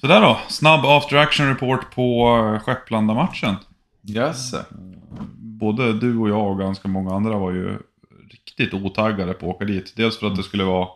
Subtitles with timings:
[0.00, 3.56] Sådär då, snabb after action report på eh, Skepplanda-matchen.
[4.08, 4.54] Yes.
[5.36, 7.78] Både du och jag och ganska många andra var ju
[8.30, 9.92] riktigt otaggade på att åka dit.
[9.96, 10.88] Dels för att det skulle vara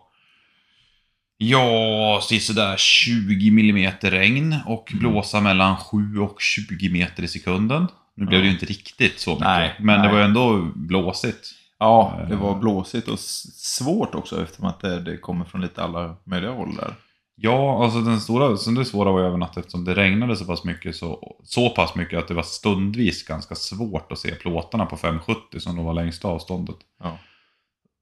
[1.37, 7.87] Ja, sådär 20 mm regn och blåsa mellan 7 och 20 meter i sekunden.
[8.15, 10.13] Nu blev det ju inte riktigt så mycket, Nej, men det nej.
[10.13, 11.51] var ju ändå blåsigt.
[11.79, 16.17] Ja, det var blåsigt och svårt också eftersom att det, det kommer från lite alla
[16.25, 16.95] möjliga håll där.
[17.37, 20.45] Ja, alltså den stora, sen det svåra var ju även att eftersom det regnade så
[20.45, 24.87] pass mycket så, så pass mycket att det var stundvis ganska svårt att se plåtarna
[24.87, 26.77] på 570 som då var längsta avståndet.
[27.03, 27.19] Ja.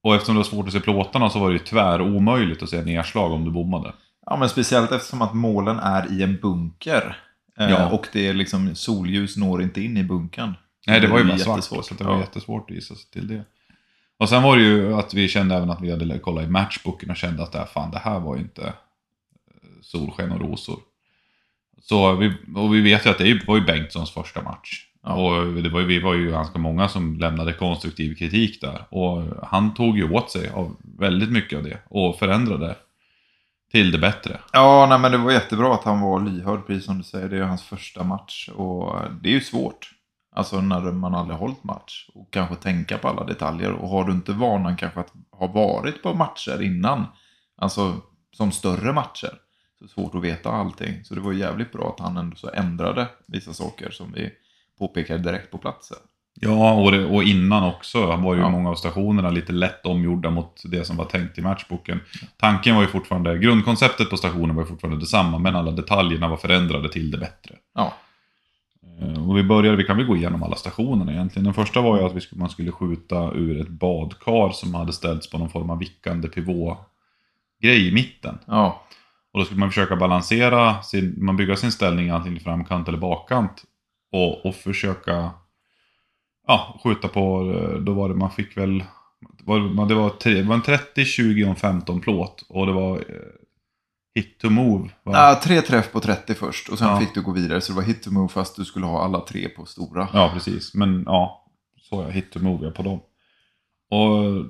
[0.02, 2.70] Och eftersom det var svårt att se plåtarna så var det ju tvär omöjligt att
[2.70, 3.92] se nedslag om du bommade.
[4.26, 7.16] Ja, men speciellt eftersom att målen är i en bunker.
[7.58, 7.90] Eh, Ja.
[7.90, 10.54] Och det är liksom, solljus når inte in i bunkern.
[10.86, 11.84] Nej, det var ju bara svart.
[11.84, 12.20] Så det var Ja.
[12.20, 13.44] jättesvårt att gissa sig till det.
[14.18, 17.10] Och sen var det ju att vi kände även att vi hade kollat i matchbooken
[17.10, 18.72] och kände att det här, fan, det här var ju inte
[19.82, 20.78] solsken och rosor.
[21.82, 24.86] Så vi, och vi vet ju att det var ju Bengtssons första match.
[25.02, 25.14] Ja.
[25.14, 28.84] Och det var ju, vi var ju ganska många som lämnade konstruktiv kritik där.
[28.90, 32.76] Och han tog ju åt sig av väldigt mycket av det och förändrade
[33.72, 34.40] till det bättre.
[34.52, 37.28] Ja, nej, men det var jättebra att han var lyhörd, precis som du säger.
[37.28, 39.90] Det är hans första match och det är ju svårt.
[40.34, 43.72] Alltså när man aldrig hållit match och kanske tänka på alla detaljer.
[43.72, 47.06] Och har du inte vanan kanske att ha varit på matcher innan,
[47.56, 47.96] alltså
[48.32, 49.38] som större matcher,
[49.82, 51.04] så svårt att veta allting.
[51.04, 54.30] Så det var jävligt bra att han ändå så ändrade vissa saker som vi
[54.78, 55.96] påpekade direkt på platsen.
[56.40, 58.48] Ja, och, det, och innan också var ju Ja.
[58.48, 62.00] många av stationerna lite lätt omgjorda mot det som var tänkt i matchboken.
[62.36, 66.36] Tanken var ju fortfarande, grundkonceptet på stationen var ju fortfarande detsamma, men alla detaljerna var
[66.36, 67.54] förändrade till det bättre.
[67.74, 67.92] Ja,
[69.00, 71.44] Eh, Och vi började, vi kan väl gå igenom alla stationerna egentligen.
[71.44, 74.92] Den första var ju att vi skulle, man skulle skjuta ur ett badkar som hade
[74.92, 78.38] ställts på någon form av vickande pivågrej i mitten.
[78.46, 78.82] ja,
[79.32, 82.98] Och då skulle man försöka balansera, sin, man bygga sin ställning antingen i framkant eller
[82.98, 83.64] bakkant.
[84.12, 85.30] Och, och försöka
[86.46, 88.84] ja, skjuta på, eh, då var det, man fick väl,
[89.44, 92.44] var, det var, tre, det var en 30, 20 och en 15 plåt.
[92.48, 93.02] Och det var eh,
[94.14, 94.88] hit to move.
[95.02, 95.12] Va?
[95.12, 97.00] ja tre träff på 30 först och sen Ja.
[97.00, 97.60] fick du gå vidare.
[97.60, 100.08] Så det var hit to move fast du skulle ha alla tre på stora.
[100.12, 100.74] Ja, precis.
[100.74, 101.46] Men ja,
[101.80, 103.00] så jag hit to move jag på dem.
[103.90, 104.44] Och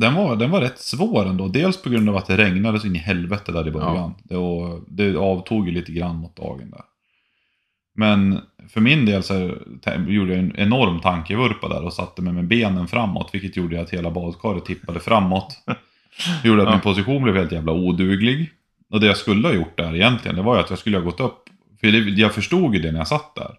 [0.00, 1.48] den var, den var rätt svår ändå.
[1.48, 4.14] Dels på grund av att det regnade så in i helvete där i början.
[4.22, 6.80] Det, och, det avtog ju lite grann mot dagen där.
[7.94, 9.34] Men för min del så
[10.08, 13.30] gjorde jag en enorm tankevurpa där och satte mig med benen framåt.
[13.32, 15.56] Vilket gjorde att hela badkaret tippade framåt.
[16.42, 16.72] Det gjorde att Ja.
[16.72, 18.50] min position blev helt jävla oduglig.
[18.90, 21.04] Och det jag skulle ha gjort där egentligen, det var ju att jag skulle ha
[21.04, 21.44] gått upp.
[21.80, 23.54] För jag förstod ju det när jag satt där.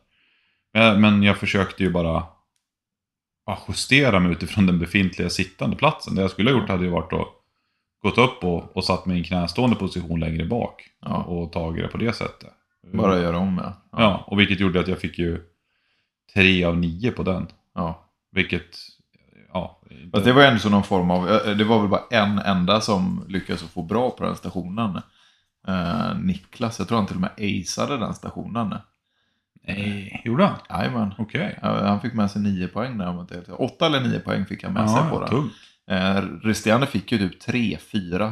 [0.97, 2.38] Men, jag försökte ju bara ja,
[3.67, 6.15] justera mig utifrån den befintliga sittande platsen.
[6.15, 7.27] Det jag skulle ha gjort hade ju varit att
[8.01, 10.89] gått upp och, och satt mig i en knästående position längre bak.
[11.01, 11.23] Ja.
[11.23, 12.49] Och tagit det på det sättet.
[12.93, 13.73] Bara göra om ja.
[13.91, 15.41] Ja, och vilket gjorde att jag fick ju
[16.33, 17.47] tre av nio på den.
[17.75, 18.05] ja.
[18.31, 18.77] Vilket,
[19.53, 19.81] ja.
[20.11, 22.81] Fast det var ändå så någon form av, eh, det var väl bara en enda
[22.81, 25.01] som lyckades få bra på den stationen.
[25.67, 28.75] Eh, Niklas, jag tror han till och med aceade den stationen.
[29.77, 30.55] Nej, gjorde han?
[30.69, 31.13] Jajamän.
[31.61, 33.61] Ja, Han fick med sig nio poäng där.
[33.61, 35.29] Åtta eller nio poäng fick han med sig på Ja, den.
[35.29, 35.53] tungt.
[35.91, 38.25] Eh, resterande fick ju typ tre, fyra.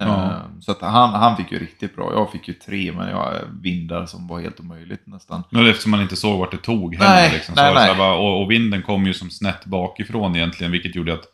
[0.00, 0.40] Eh, Ja.
[0.60, 2.12] Så att han, han fick ju riktigt bra.
[2.12, 5.42] Jag fick ju tre, men jag har vindar som var helt omöjligt nästan.
[5.50, 7.10] Men eftersom man inte såg vart det tog heller.
[7.10, 7.94] Nej, liksom, nej, nej.
[7.96, 11.24] bara, och, och vinden kom ju som snett bakifrån egentligen, vilket gjorde att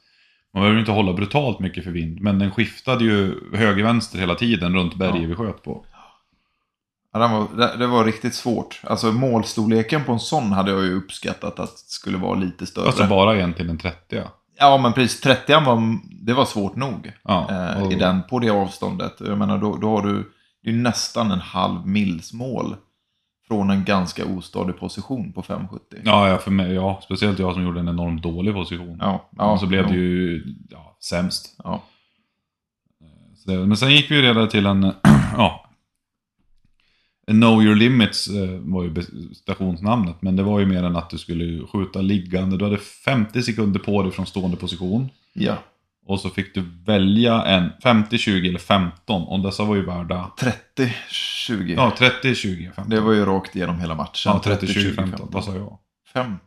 [0.54, 2.20] man behöver inte hålla brutalt mycket för vind.
[2.20, 5.28] Men den skiftade ju höger-vänster hela tiden runt berget Ja.
[5.28, 5.84] vi sköt på.
[7.12, 8.81] Ja, var, det, var riktigt svårt.
[8.84, 12.87] Alltså målstorleken på en sån hade jag ju uppskattat att skulle vara lite större.
[12.87, 14.22] Alltså bara egentligen en 30
[14.59, 15.20] Ja, men precis.
[15.20, 17.12] 30 var, det var svårt nog.
[17.25, 19.16] Ja, Eh, och- i den, på det avståndet.
[19.20, 20.32] Jag menar, då, då har du
[20.62, 22.76] det är nästan en halv mils mål
[23.49, 25.99] från en ganska ostadig position på 570.
[26.04, 28.97] Ja, ja, för mig, ja, speciellt jag som gjorde en enormt dålig position.
[29.00, 31.54] ja, ja, så blev det ju ja, sämst.
[31.65, 31.82] Ja.
[33.37, 34.82] Så det, men sen gick vi ju redan till en,
[35.37, 35.69] ja,
[37.31, 38.94] Know your limits eh, var ju
[39.35, 42.56] stationsnamnet, men det var ju mer än att du skulle skjuta liggande.
[42.56, 45.09] Du hade 50 sekunder på dig från stående position.
[45.32, 45.56] ja.
[46.06, 49.23] Och så fick du välja en 50, 20 eller 15.
[49.23, 51.75] Och dessa var ju värda 30, 20.
[51.75, 52.91] ja, 30, 20, 15.
[52.91, 54.32] Det var ju rakt igenom hela matchen.
[54.32, 55.29] ja, 30, 20, 15.
[55.32, 55.79] Vad sa jag?
[56.12, 56.41] 50.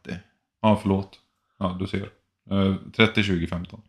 [0.62, 1.20] Ja, förlåt.
[1.60, 2.10] Ja, du ser.
[2.52, 3.82] Eh, 30, 20, 15.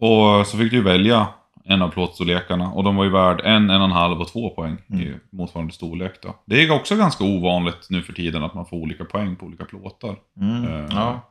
[0.00, 1.28] Och så fick du välja
[1.70, 2.72] en av plåtstorlekarna.
[2.72, 5.20] Och de var ju värd en, en och en halv och två poäng i Mm.
[5.32, 6.36] motsvarande storlek då.
[6.46, 9.64] Det är också ganska ovanligt nu för tiden att man får olika poäng på olika
[9.64, 10.16] plåtar.
[10.40, 10.64] Mm.
[10.64, 11.26] Eh, Ja.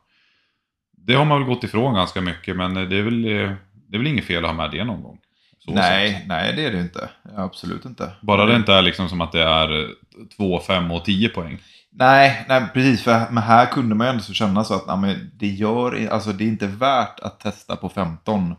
[1.06, 4.06] Det har man väl gått ifrån ganska mycket, men det är väl, det är väl
[4.06, 5.18] inget fel att ha med det någon gång.
[5.58, 5.70] Så.
[5.72, 6.22] Nej, sätt.
[6.26, 7.10] nej, det är det inte.
[7.36, 8.10] Absolut inte.
[8.22, 9.88] Bara det inte är liksom som att det är
[10.36, 11.58] 2, 5 och 10 poäng.
[11.92, 13.02] Nej, nej, precis.
[13.02, 16.32] För, men här kunde man ju ändå så känna så att nej, det, gör, alltså,
[16.32, 18.54] det är inte värt att testa på 15.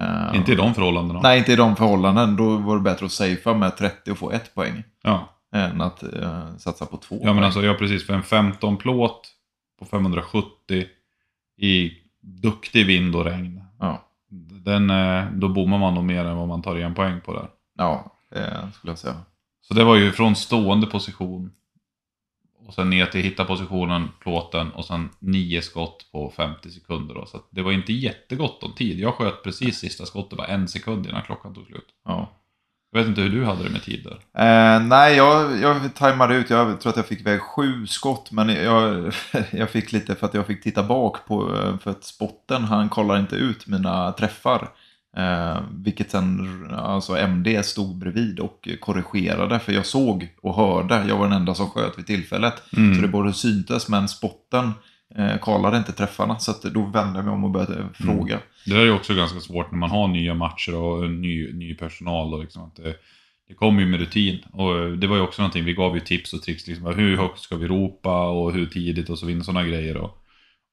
[0.00, 1.20] Eh, Inte i de förhållandena.
[1.22, 2.36] Nej, inte i de förhållanden.
[2.36, 4.82] Då var det bättre att safea med 30 och få ett poäng.
[5.02, 5.28] Ja.
[5.54, 8.06] Än att eh, satsa på två ja, men alltså ja precis.
[8.06, 9.28] För en 15 plåt
[9.78, 10.84] på 570
[11.58, 13.60] i duktig vind och regn.
[13.80, 14.02] Ja,
[14.64, 17.48] Den, eh, då bommar man nog mer än vad man tar igen poäng på där.
[17.78, 19.14] ja eh, skulle jag säga.
[19.60, 21.50] Så det var ju från stående position
[22.66, 27.14] och sen ner till hitta positionen, plåten och sen nio skott på 50 sekunder.
[27.14, 27.26] Då.
[27.26, 28.98] Så det var inte jättegott om tid.
[28.98, 31.88] Jag sköt precis sista skottet, bara en sekund innan klockan tog slut.
[32.04, 32.30] Ja.
[32.92, 34.42] Jag vet inte hur du hade det med tid där.
[34.44, 36.50] Eh, nej, jag, jag tajmade ut.
[36.50, 38.30] Jag tror att jag fick iväg sju skott.
[38.30, 39.12] Men jag,
[39.50, 41.48] jag fick lite för att jag fick titta bak på
[41.82, 44.68] för att spotten, han kollar inte ut mina träffar.
[45.16, 49.58] Eh, vilket sen, alltså MD stod bredvid och korrigerade.
[49.58, 52.62] För jag såg och hörde, jag var den enda som sköt vid tillfället.
[52.76, 52.94] Mm.
[52.94, 54.72] Så det både syntes, men spotten
[55.14, 56.38] eh, kollade inte träffarna.
[56.38, 58.38] Så då vände jag mig om och började fråga.
[58.66, 62.34] Det är ju också ganska svårt när man har nya matcher och ny, ny personal.
[62.34, 62.94] Och liksom att det,
[63.48, 64.38] det kommer ju med rutin.
[64.52, 66.66] Och det var ju också någonting, vi gav ju tips och tricks.
[66.66, 69.44] Liksom, hur högt ska vi ropa och hur tidigt och så vidare.
[69.44, 69.96] Sådana grejer.
[69.96, 70.23] Och,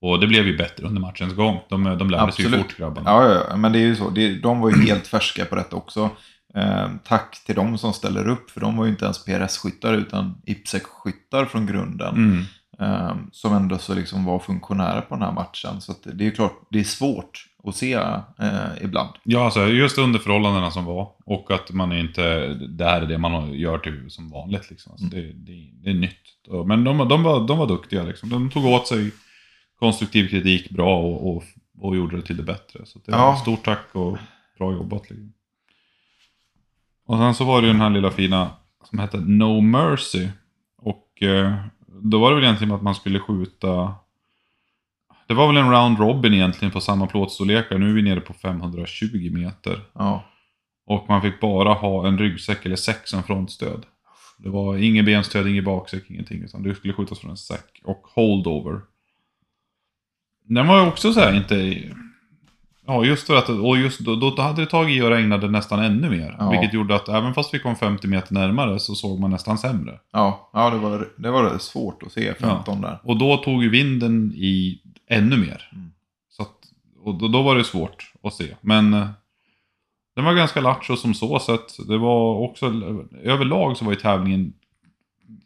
[0.01, 1.59] och det blev ju bättre under matchens gång.
[1.69, 3.09] De, de lärde sig ju fort grabbarna.
[3.09, 4.09] Ja, ja, ja, men det är ju så.
[4.44, 6.09] De var ju helt färska på detta också.
[6.56, 10.42] Eh, tack till de som ställer upp, för de var ju inte ens PRS-skyttar utan
[10.45, 12.15] IPSEC-skyttar från grunden.
[12.15, 12.44] Mm.
[12.80, 15.81] Eh, som ändå så liksom var funktionärer på den här matchen.
[15.81, 19.09] Så det är ju klart, det är svårt att se eh, ibland.
[19.24, 21.07] Ja, alltså just under förhållandena som var.
[21.25, 24.69] Och att man inte, det här är det man gör till som vanligt.
[24.69, 24.92] Liksom.
[24.92, 26.18] Alltså, det, det, det är nytt.
[26.65, 28.03] Men de, de, var, de var duktiga.
[28.03, 28.30] Liksom.
[28.30, 29.12] De tog åt sig
[29.81, 31.43] konstruktiv kritik bra och, och,
[31.79, 32.85] och gjorde det till det bättre.
[32.85, 33.37] Så det, Ja.
[33.41, 34.17] Stort tack och
[34.57, 35.09] bra jobbat.
[35.09, 35.33] Liksom.
[37.05, 38.51] Och sen så var det ju den här lilla fina
[38.89, 40.27] som hette No Mercy.
[40.77, 41.55] Och eh,
[41.87, 43.95] då var det väl egentligen att man skulle skjuta
[45.27, 47.77] det var väl en round robin egentligen på samma plåtstorlekar.
[47.77, 49.79] Nu är vi nere på 520 meter.
[49.93, 50.23] Ja,
[50.85, 53.85] Och man fick bara ha en ryggsäck eller säck som frontstöd.
[54.37, 56.43] Det var ingen benstöd, ingen baksäck, ingenting.
[56.43, 57.81] Utan du skulle skjutas från en säck.
[57.83, 58.81] Och holdover.
[60.56, 61.83] Den var ju också så här inte...
[62.86, 63.50] Ja, just för att...
[63.50, 66.36] Och just då, då hade det tagit i och regnade nästan ännu mer.
[66.39, 66.50] Ja.
[66.50, 70.00] Vilket gjorde att även fast vi kom 50 meter närmare så såg man nästan sämre.
[70.13, 73.00] ja, ja det, var, det var svårt att se 15 där.
[73.03, 75.69] Och då tog ju vinden i ännu mer.
[75.74, 75.92] Mm.
[76.30, 76.56] Så att,
[77.03, 78.56] och då, då var det svårt att se.
[78.62, 79.07] Men eh,
[80.15, 81.88] den var ganska lattjo som så sett.
[81.88, 82.65] Det var också,
[83.24, 84.53] överlag så var ju tävlingen,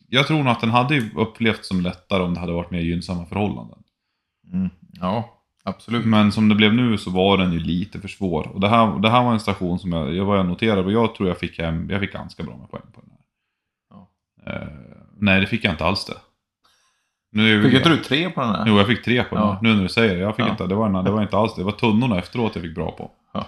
[0.10, 3.26] jag tror nog att den hade upplevts som lättare om det hade varit mer gynnsamma
[3.26, 3.80] förhållanden.
[4.54, 4.70] Mm.
[5.02, 5.30] Ja,
[5.64, 6.06] absolut.
[6.06, 8.48] Men som det blev nu så var den ju lite för svår.
[8.54, 10.92] Och det här, det här var en station som jag, jag var jag noterade och
[10.92, 13.20] jag tror jag fick hem, jag fick ganska bra med poäng på den här.
[13.90, 14.10] Ja.
[14.52, 14.68] Eh,
[15.18, 16.18] nej, det fick jag inte alls det.
[17.32, 18.64] Nu Fick inte du tre på den här?
[18.68, 19.44] Jo, jag fick tre på den.
[19.44, 19.60] Ja.
[19.62, 20.22] Nu när du säger det.
[20.22, 20.50] Jag fick Ja.
[20.52, 21.62] inte, det, var, det var inte alls det.
[21.62, 23.12] Det var tunnorna efteråt jag fick bra på.
[23.34, 23.48] Ja.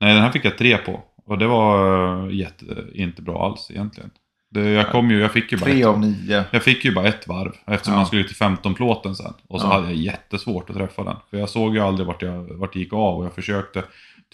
[0.00, 1.00] Nej, den här fick jag tre på.
[1.26, 2.64] Och det var eh, jätte,
[2.94, 4.10] inte bra alls egentligen.
[4.50, 6.44] Det, jag, kom ju, jag, fick ju bara Tre ett, av nio.
[6.50, 7.52] jag fick ju bara ett varv.
[7.66, 7.98] Eftersom Ja.
[7.98, 9.32] man skulle till 15-plåten sen.
[9.48, 9.72] Och så Ja.
[9.72, 11.16] hade jag jättesvårt att träffa den.
[11.30, 13.18] För jag såg ju aldrig vart, jag, vart det gick av.
[13.18, 13.84] Och jag försökte.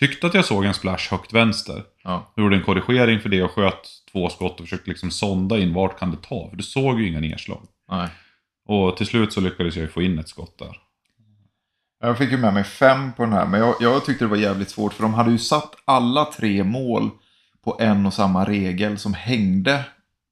[0.01, 1.83] Tyckte att jag såg en splash högt vänster.
[2.05, 2.33] Ja.
[2.35, 5.75] Jag gjorde en korrigering för det och sköt två skott och försökte liksom sonda in
[5.75, 6.49] vart kan det ta.
[6.51, 7.63] För du såg ju inga nedslag.
[7.91, 8.09] Nej.
[8.67, 10.77] Och till slut så lyckades jag ju få in ett skott där.
[12.01, 14.37] Jag fick ju med mig fem på den här, men jag, jag tyckte det var
[14.37, 17.11] jävligt svårt för de hade ju satt alla tre mål
[17.65, 19.85] på en och samma regel som hängde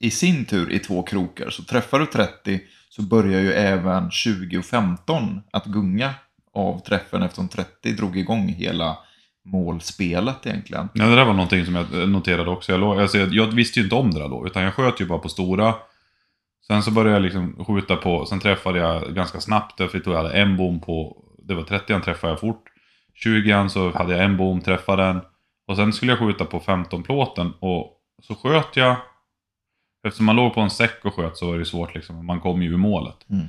[0.02, 1.50] i sin tur i två krokar.
[1.50, 6.14] Så träffar du 30 så börjar ju även 20 och 15 att gunga
[6.54, 8.98] av träffen eftersom 30 drog igång hela
[9.44, 10.88] målspelet egentligen.
[10.94, 12.72] Ja, det där var någonting som jag noterade också.
[12.72, 15.00] Jag, låg, alltså, jag, jag visste ju inte om det där då, utan jag sköt
[15.00, 15.74] ju bara på stora.
[16.66, 20.16] Sen så började jag liksom skjuta på, sen träffade jag ganska snabbt, för jag tror
[20.16, 22.64] jag hade en bom på, det var 30 träffade jag fort.
[23.14, 25.20] 20 så hade jag en bom, träffade den.
[25.66, 27.92] Och sen skulle jag skjuta på 15-plåten och
[28.22, 28.96] så sköt jag.
[30.06, 32.62] Eftersom man låg på en säck och sköt så var det svårt liksom, man kom
[32.62, 33.30] ju ur målet.
[33.30, 33.46] Mm.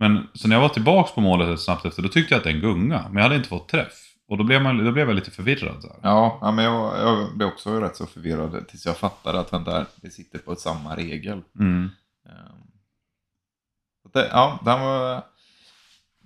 [0.00, 2.60] Men så när jag var tillbaks på målet snabbt efter, då tyckte jag att den
[2.60, 4.04] gunga men jag hade inte fått träff.
[4.28, 5.82] Och då blev, man, då blev jag lite förvirrad.
[5.82, 5.96] Så här.
[6.02, 9.86] Ja, ja men jag, jag blev också rätt så förvirrad tills jag fattade att vänta
[9.96, 11.42] det sitter på samma regel.
[11.58, 11.90] Mm.
[12.26, 12.68] Ehm,
[14.12, 15.22] Det, ja, den var,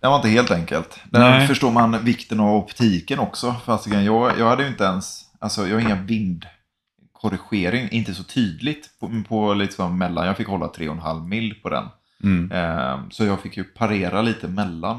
[0.01, 1.01] den var inte helt enkelt.
[1.11, 3.55] Där förstår man vikten av optiken också.
[3.65, 6.03] Fasiken, jag, jag hade ju inte ens, alltså jag har inga
[7.31, 10.27] vindkorrigering, inte så tydligt på, på så mellan.
[10.27, 11.89] Jag fick hålla 3,5 mil på den.
[12.23, 12.53] Mm.
[12.53, 14.99] Ehm, så jag fick ju parera lite mellan.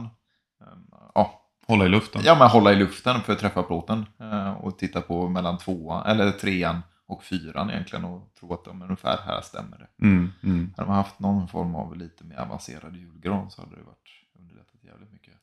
[0.61, 2.21] Ehm, ja, Hålla i luften.
[2.25, 4.05] Ja, men hålla i luften för att träffa plåten.
[4.19, 8.81] Eh, och titta på mellan tvåan, eller trean och fyran egentligen och tro att de
[8.81, 10.05] ungefär här stämmer det.
[10.05, 10.73] Mm, mm.
[10.77, 14.83] Hade man haft någon form av lite mer avancerad julgran så hade det varit underlättat
[14.83, 15.33] jävligt mycket.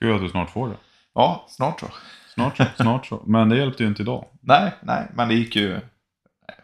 [0.00, 0.76] Kul att du snart får det.
[1.14, 1.86] Ja, snart så.
[2.36, 3.22] Snart så, snart så.
[3.26, 4.24] Men det hjälpte ju inte idag.
[4.40, 5.80] Nej, nej, men det gick ju eh,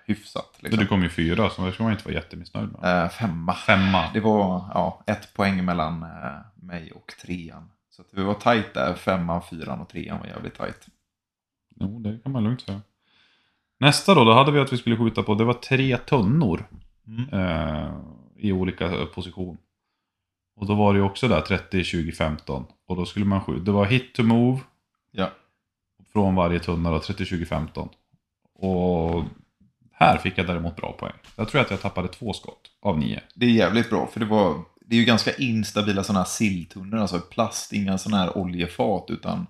[0.06, 0.58] hyfsat.
[0.60, 0.80] Liksom.
[0.80, 3.04] Du kom ju fyra, så det ska man inte vara jättemissnöjd med.
[3.04, 3.54] Eh, femma.
[3.54, 4.10] Femma.
[4.14, 6.08] Det var ja, ett poäng mellan eh,
[6.54, 7.70] mig och trean.
[7.90, 8.94] Så vi var tajt där.
[8.94, 10.86] Femman, fyran och trean var jävligt tajt.
[11.80, 12.80] Jo, det kan man lugnt säga.
[13.80, 16.64] Nästa då, då hade vi att vi skulle skjuta på, det var tre tunnor.
[17.32, 17.90] eh,
[18.36, 19.58] i olika position.
[20.56, 22.66] Och då var det ju också där 30, 20, 15.
[22.86, 24.60] Och då skulle man skjuta, det var hit to move
[25.10, 25.30] Ja.
[26.12, 27.88] Från varje tunna då, 30, 20, 15.
[28.54, 29.24] Och
[29.92, 31.12] här fick jag däremot bra poäng.
[31.36, 33.20] Jag tror att jag tappade två skott av nio.
[33.34, 34.54] Det är jävligt bra för det var
[34.86, 39.46] det är ju ganska instabila sådana här silltunnor, alltså plast, inga sådana här oljefat utan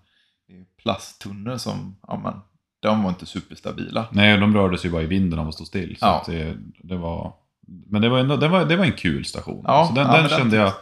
[0.82, 2.34] plasttunnor som, ja men,
[2.80, 4.06] de var inte superstabila.
[4.12, 5.96] Nej, de rörde sig bara i vinden av att stå still.
[5.96, 6.24] Så Ja.
[6.26, 7.32] det, det var...
[7.66, 9.64] Men det var, ändå, det, var, det var en kul station.
[9.66, 10.72] Ja, så den, ja, den kände jag...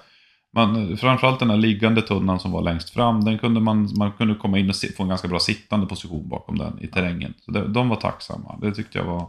[0.52, 4.34] Man, framförallt den här liggande tunnan som var längst fram, den kunde man, man kunde
[4.34, 7.34] komma in och si- få en ganska bra sittande position bakom den i terrängen.
[7.44, 8.58] Så det, de var tacksamma.
[8.62, 9.26] Det tyckte jag var...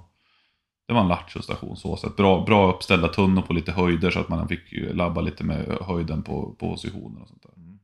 [0.88, 2.16] Det var en lattjo-station så sett.
[2.16, 4.62] Bra, bra uppställda tunnor på lite höjder så att man fick
[4.94, 7.64] labba lite med höjden på, på positioner och sånt där.
[7.64, 7.80] Mm.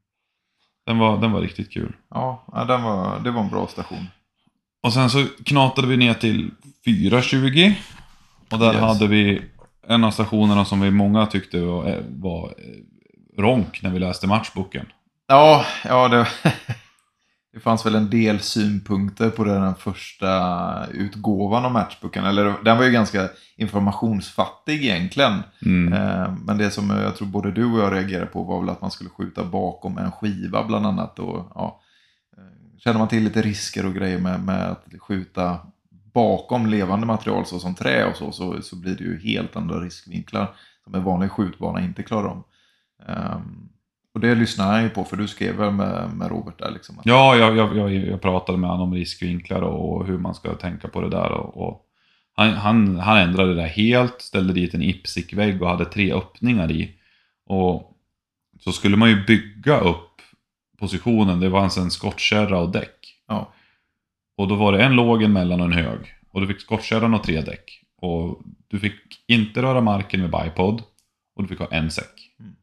[0.85, 1.95] Den var, den var riktigt kul.
[2.09, 4.07] Ja, den var, det var en bra station.
[4.83, 6.51] Och sen så knatade vi ner till
[6.85, 7.73] 4.20.
[8.51, 8.81] Och där Yes.
[8.81, 9.41] hade vi
[9.87, 12.53] en av stationerna som vi många tyckte var, var
[13.37, 14.85] ronk när vi läste matchboken.
[15.27, 16.27] Ja, ja det,
[17.53, 22.25] det fanns väl en del synpunkter på den första utgåvan av matchboken.
[22.25, 25.43] Eller den var ju ganska informationsfattig egentligen.
[25.65, 25.93] Mm.
[25.93, 28.81] Eh, Men det som jag tror både du och jag reagerade på var väl att
[28.81, 31.19] man skulle skjuta bakom en skiva bland annat.
[31.19, 31.81] Och, ja,
[32.37, 35.59] eh, känner man till lite risker och grejer med, med att skjuta
[36.13, 40.55] bakom levande material såsom trä och så, så, så blir det ju helt andra riskvinklar
[40.83, 42.43] som en vanlig skjutbana inte klarar om.
[43.07, 43.69] Ehm,
[44.13, 47.01] och det lyssnade han ju på, för du skrev väl med, med Robert där liksom.
[47.03, 51.01] Ja, jag, jag, jag, pratade med honom om riskvinklar och hur man ska tänka på
[51.01, 51.31] det där.
[51.31, 51.85] Och, och
[52.33, 56.71] han, han, han ändrade det där helt, ställde dit en Ipsic-vägg och hade tre öppningar
[56.71, 56.95] i.
[57.45, 57.97] Och
[58.59, 60.21] så skulle man ju bygga upp
[60.79, 63.15] positionen, det var alltså en skottkärra och däck.
[63.27, 63.53] Ja.
[64.37, 65.99] Och då var det en låg, en mellan och en hög.
[66.31, 67.83] Och du fick skottkärran och tre däck.
[67.97, 70.83] Och du fick inte röra marken med bipod.
[71.35, 72.31] Och du fick ha en säck.
[72.39, 72.55] Mm.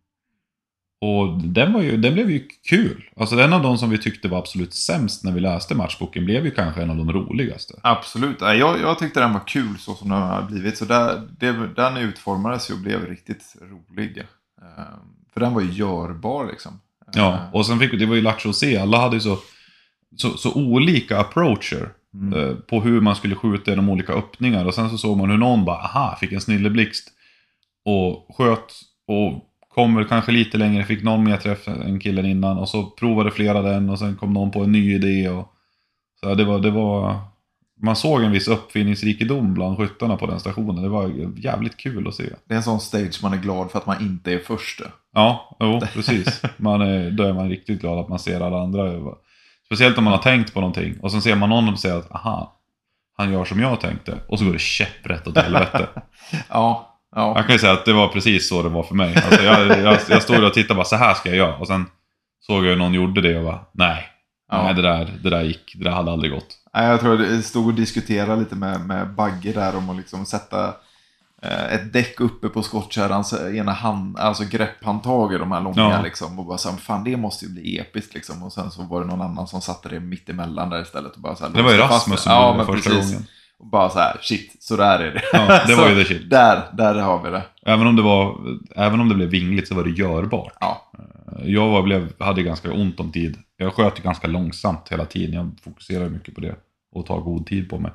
[1.01, 3.05] Och den, var ju, den blev ju kul.
[3.17, 6.45] Alltså en av de som vi tyckte var absolut sämst när vi läste matchboken blev
[6.45, 7.75] ju kanske en av de roligaste.
[7.83, 10.79] Absolut, jag, jag tyckte den var kul så som den har blivit.
[10.79, 14.19] Så där, det, den utformades ju och blev riktigt rolig.
[14.63, 15.01] Ehm,
[15.33, 16.81] för den var ju görbar liksom.
[17.13, 18.77] Ja, Ehm, och sen fick vi, det var ju lattjo att se.
[18.79, 19.39] Alla hade ju så,
[20.17, 21.89] så, så olika approacher.
[22.15, 22.41] Mm.
[22.41, 24.65] eh, På hur man skulle skjuta de olika öppningar.
[24.65, 27.11] Och sen så såg man hur någon bara, aha, fick en snilleblixt.
[27.85, 28.73] Och sköt
[29.09, 32.59] och kommer kanske lite längre, fick någon mer träff än killen innan.
[32.59, 35.29] Och så provade flera den och sen kom någon på en ny idé.
[35.29, 35.53] Och,
[36.21, 37.21] så det var, det var,
[37.83, 40.83] man såg en viss uppfinningsrikedom bland skyttarna på den stationen.
[40.83, 42.25] Det var jävligt kul att se.
[42.45, 44.81] Det är en sån stage man är glad för att man inte är först.
[45.15, 46.43] Ja, jo, precis.
[46.57, 48.93] Man är, då är man riktigt glad att man ser alla andra.
[49.67, 52.13] Speciellt om man har tänkt på någonting och sen ser man någon och säger att
[52.13, 52.61] aha,
[53.17, 54.19] han gör som jag tänkte.
[54.29, 55.89] Och så går det käpprätt åt helvete.
[56.49, 57.33] Ja, ja.
[57.37, 59.17] Jag kan ju säga att det var precis så det var för mig.
[59.17, 61.57] Alltså jag, jag, jag stod och tittade bara, så här ska jag göra.
[61.57, 61.87] Och sen
[62.47, 64.09] såg jag hur någon gjorde det och bara, nej.
[64.51, 64.63] Ja.
[64.63, 65.73] Nej, det där, det där gick.
[65.75, 66.57] Det där hade aldrig gått.
[66.75, 70.27] Nej, jag tror jag stod och diskuterade lite med, med Bagge där om att liksom
[70.27, 70.67] sätta
[71.43, 76.03] eh, ett däck uppe på skottkärrans ena hand, alltså grepphandtag i de här långa Ja.
[76.03, 76.39] liksom.
[76.39, 78.43] Och bara så här, fan det måste ju bli episkt liksom.
[78.43, 81.15] Och sen så var det någon annan som satte det mitt emellan där istället.
[81.15, 83.13] Och bara så här, Det var ju Rasmus som ja, gjorde det första precis.
[83.13, 83.27] gången.
[83.59, 85.23] Och bara så här, shit, så där är det.
[85.33, 86.31] Ja, det var ju the shit.
[86.31, 87.43] Där, där har vi det.
[87.67, 88.39] Även om det, var,
[88.77, 90.53] även om det blev vingligt så var det görbart.
[90.61, 90.93] Ja,
[91.45, 93.39] Jag var, blev, hade ganska ont om tid.
[93.57, 95.35] Jag sköt ju ganska långsamt hela tiden.
[95.35, 96.57] Jag fokuserade mycket på det.
[96.93, 97.93] Och ta god tid på mig.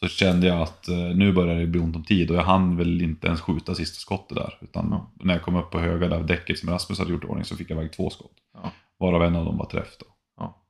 [0.00, 2.30] Så kände jag att eh, nu börjar det bli ont om tid.
[2.30, 4.58] Och jag hann väl inte ens skjuta sista skottet där.
[4.60, 5.12] Utan Ja.
[5.24, 7.56] när jag kom upp på höga där däcket som Rasmus hade gjort i ordning så
[7.56, 8.32] fick jag iväg två skott.
[8.54, 8.70] Ja.
[8.98, 10.06] Varav en av dem var träff då.
[10.36, 10.62] Ja.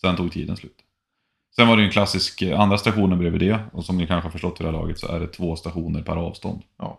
[0.00, 0.76] Sen tog tiden slut.
[1.56, 3.58] Sen var det ju en klassisk eh, andra stationen bredvid det.
[3.72, 6.02] Och som ni kanske har förstått vid det här laget så är det två stationer
[6.02, 6.62] per avstånd.
[6.78, 6.98] ja.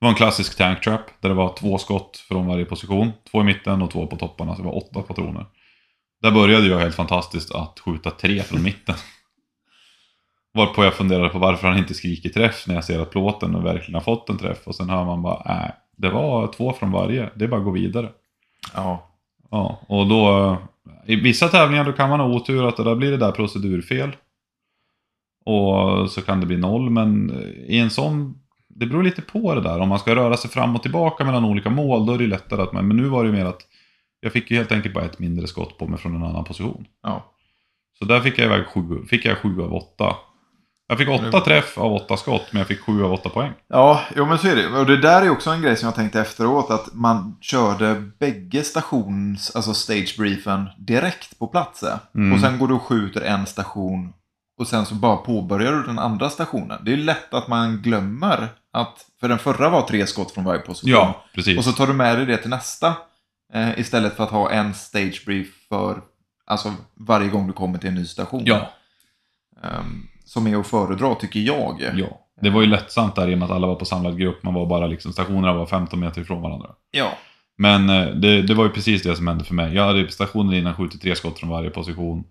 [0.00, 3.12] Det var en klassisk tank trap där det var två skott från varje position.
[3.30, 5.46] Två i mitten och två på topparna, så det var åtta patroner.
[6.22, 8.94] Där började jag helt fantastiskt att skjuta tre från mitten.
[10.54, 13.94] Varpå jag funderade på varför han inte skriker träff när jag ser att plåten verkligen
[13.94, 14.66] har fått en träff.
[14.66, 17.64] Och sen hör man bara, nej, det var två från varje, det är bara att
[17.64, 18.08] gå vidare.
[18.74, 19.10] ja.
[19.50, 20.56] Ja, och då...
[21.06, 24.16] I vissa tävlingar då kan man ha otur att det där blir det där procedurfel.
[25.44, 27.30] Och så kan det bli noll, men
[27.66, 28.40] i en sån...
[28.68, 29.80] Det beror lite på det där.
[29.80, 32.62] Om man ska röra sig fram och tillbaka mellan olika mål, då är det lättare
[32.62, 32.72] att...
[32.72, 33.60] Men nu var det ju mer att
[34.20, 36.86] jag fick ju helt enkelt bara ett mindre skott på mig från en annan position.
[37.02, 37.34] Ja.
[37.98, 40.16] Så där fick jag iväg sju, fick jag sju av åtta.
[40.86, 43.52] Jag fick åtta träff av åtta skott, men jag fick sju av åtta poäng.
[43.68, 44.68] Ja, jo men så är det.
[44.68, 46.70] Och det där är också en grej som jag tänkte efteråt.
[46.70, 51.84] Att man körde bägge stations, alltså stagebriefen, direkt på plats.
[52.14, 52.32] Mm.
[52.32, 54.12] Och sen går du och skjuter en station.
[54.58, 56.80] Och sen så bara påbörjar du den andra stationen.
[56.84, 60.60] Det är lätt att man glömmer att, för den förra var tre skott från varje
[60.60, 60.90] position.
[60.90, 61.58] Ja, precis.
[61.58, 62.94] Och så tar du med dig det till nästa.
[63.52, 66.00] Eh, istället för att ha en stagebrief för,
[66.46, 68.42] alltså varje gång du kommer till en ny station.
[68.46, 68.70] Ja,
[69.62, 71.76] Ehm, som är att föredra tycker jag.
[71.96, 72.20] ja.
[72.40, 74.42] Det var ju lättsamt där i och med att alla var på samlad grupp.
[74.42, 76.70] Man var bara liksom, stationerna var 15 meter ifrån varandra.
[76.90, 77.12] Ja.
[77.56, 79.74] Men eh, det, det var ju precis det som hände för mig.
[79.74, 82.24] Jag hade stationen innan skjutit tre skott från varje position.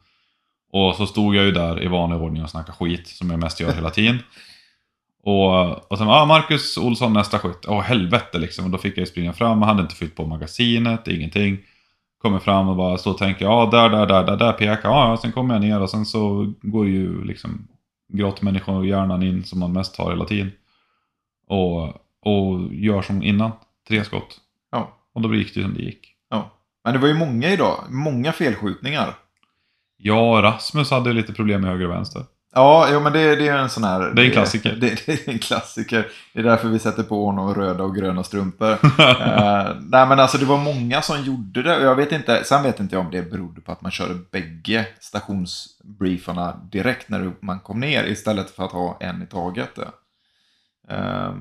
[0.72, 3.60] Och så stod jag ju där i vanlig ordning och snackade skit, som jag mest
[3.60, 4.20] gör hela tiden.
[5.26, 7.66] Och, och sen, ah, Marcus Olsson nästa skytt.
[7.68, 8.66] Åh helvete liksom.
[8.66, 11.58] Och då fick jag springa fram, jag hade inte fyllt på magasinet, ingenting.
[12.22, 15.18] Kommer fram och bara och tänker, ja där, där, där, där, där pekar ja, ja,
[15.18, 17.68] sen kommer jag ner och sen så går ju liksom
[18.18, 20.52] grottmänniskohjärnan in som man mest har hela tiden.
[21.48, 21.84] Och,
[22.20, 23.52] och gör som innan,
[23.88, 24.42] tre skott.
[24.72, 24.98] Ja.
[25.14, 26.16] Och då gick det som det gick.
[26.30, 26.50] ja.
[26.84, 27.84] Men det var ju många idag.
[27.90, 29.16] Många felskjutningar.
[29.98, 32.24] Ja, Rasmus hade lite problem med höger och vänster.
[32.56, 34.12] Ja, jo, men det, det är en sån här...
[34.16, 34.76] Det är en klassiker.
[34.76, 36.08] Det, det är en klassiker.
[36.34, 38.78] Det är därför vi sätter på honom röda och gröna strumpor.
[39.24, 41.82] Eh, nej, men alltså det var många som gjorde det.
[41.82, 44.88] Jag vet inte, sen vet inte jag om det berodde på att man körde bägge
[45.00, 49.78] stationsbriefarna direkt när man kom ner istället för att ha en i taget.
[50.90, 51.34] Eh,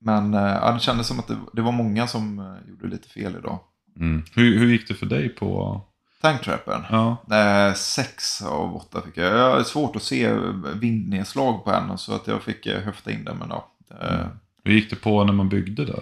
[0.00, 3.36] men ja, det kändes som att det, det var många som eh, gjorde lite fel
[3.38, 3.58] idag.
[4.00, 4.22] Mm.
[4.34, 5.80] Hur, hur gick det för dig på...
[6.24, 6.80] Tanktrappen.
[6.90, 9.32] Ja, Eh, sex av åtta fick jag.
[9.38, 10.34] Jag har svårt att se
[10.74, 13.36] vindnedslag på en så att jag fick eh, höfta in den.
[13.36, 13.68] Men ja.
[14.00, 14.26] Eh,
[14.64, 16.00] hur gick det på när man byggde där?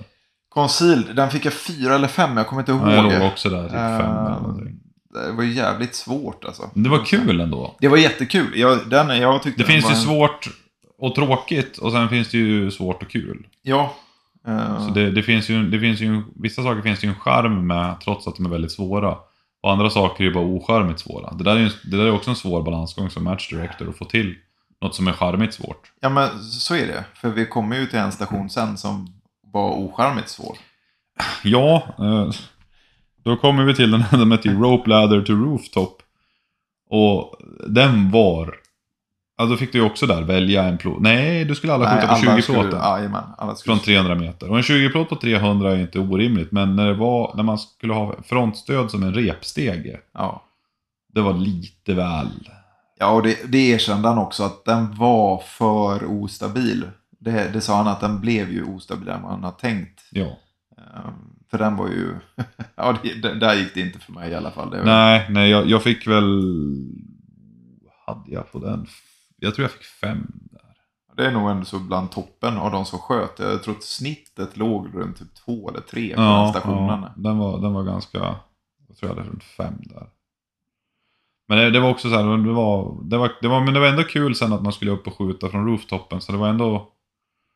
[0.49, 2.81] Concealed, den fick jag fyra eller fem, jag kommer inte ihåg.
[2.83, 4.79] Ja, jag låg också där, typ fem eller Eh, någonting.
[5.15, 6.71] Det var jävligt svårt alltså.
[6.75, 7.77] Det var kul ändå.
[7.81, 8.59] Det var jättekul.
[8.59, 10.49] Jag, den, jag tyckte Det finns ju en- svårt
[10.99, 13.47] och tråkigt och sen finns det ju svårt och kul.
[13.63, 13.95] Ja.
[14.47, 17.21] Eh, Så det, det finns ju, det finns ju, vissa saker finns det ju en
[17.21, 19.17] charm med trots att de är väldigt svåra.
[19.63, 21.35] Och andra saker är ju bara ocharmigt svåra.
[21.35, 23.99] Det där är, ju, det där är också en svår balansgång som match director att
[23.99, 24.35] få till
[24.81, 25.93] något som är charmigt svårt.
[26.01, 27.05] ja, men så är det.
[27.15, 29.09] För vi kommer ju till en station sen som
[29.53, 30.57] var ocharmigt svår.
[31.43, 32.31] Ja, eh,
[33.25, 36.03] då kommer vi till den här, heter ju Rope Ladder to Rooftop.
[36.91, 37.37] Och
[37.69, 38.55] den var...
[39.43, 41.01] Ja, då fick du ju också där välja en plåt.
[41.01, 42.81] Nej, du skulle alla skjuta på 20 skulle, plåten.
[42.81, 44.51] Jajamän, alla skulle, Från 300 meter.
[44.51, 46.53] Och en 20-plåt på 300 är inte orimligt.
[46.53, 50.01] Men när, det var, när man skulle ha frontstöd som en repstege.
[50.15, 50.45] Ja.
[51.15, 52.49] Det var lite väl...
[52.99, 56.85] Ja, och det, det erkände han också att den var för ostabil.
[57.21, 60.01] Det, det sa han att den blev ju ostabilare än vad han har tänkt.
[60.11, 60.39] Ja.
[60.79, 61.13] Ehm,
[61.51, 62.15] för den var ju...
[62.75, 64.71] ja, det, där gick det inte för mig i alla fall.
[64.71, 66.43] Var, Nej, nej jag, jag fick väl...
[68.07, 68.87] Hade jag på den?
[69.45, 70.61] Jag tror jag fick fem där.
[71.17, 73.39] Det är nog ändå så bland toppen av de som sköt.
[73.39, 77.03] Jag tror att snittet låg runt typ två eller tre på den Ja, stationen.
[77.03, 78.19] ja den, var, den var ganska...
[78.89, 80.07] Jag tror jag hade runt fem där.
[81.49, 83.81] Men det, det var också så här, det var, det, var, det var, men det
[83.81, 86.21] var ändå kul sen att man skulle upp och skjuta från rooftoppen.
[86.21, 86.89] Så det var ändå...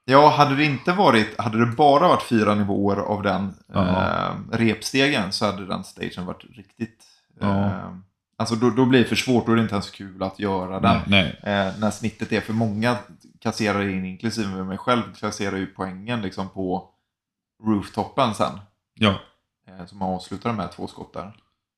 [0.04, 3.86] Ja, hade det inte varit, hade det bara varit fyra nivåer av den Ja.
[3.88, 7.04] eh, repstegen så hade den stagen varit riktigt...
[7.40, 7.66] Ja.
[7.66, 7.96] Eh,
[8.38, 10.80] alltså då, då blir det för svårt, då är det inte ens kul att göra
[10.80, 11.00] den.
[11.06, 11.56] Nej, nej.
[11.66, 12.96] Eh, när snittet är för många
[13.40, 16.88] kasserar in, inklusive mig själv, kasserar ju poängen liksom på
[17.64, 18.58] rooftoppen sen.
[18.98, 19.14] Ja.
[19.68, 21.32] Eh, så man avslutar med två skott där.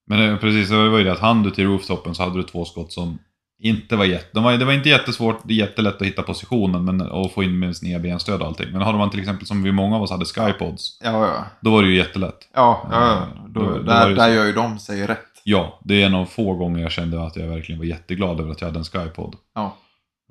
[0.07, 2.43] Men det, precis, det var ju det att hann du till rooftoppen så hade du
[2.43, 3.19] två skott som
[3.61, 4.29] inte var jätte...
[4.33, 7.43] De var, det var inte jättesvårt, det är jättelätt att hitta positionen men, och få
[7.43, 8.73] in med snedbenstöd och allting.
[8.73, 11.45] Men hade man till exempel, som vi många av oss hade, skypods, Ja, ja.
[11.61, 12.49] då var det ju jättelätt.
[12.55, 13.13] Ja, ja, ja.
[13.17, 14.35] Eh, Då, då- då där, det där så.
[14.35, 15.28] gör ju de sig rätt.
[15.51, 18.51] Ja, det är en av få gånger jag kände att jag verkligen var jätteglad över
[18.51, 19.37] att jag hade en skypod.
[19.55, 19.77] Ja.